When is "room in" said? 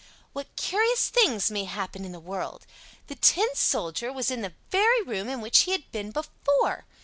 5.03-5.41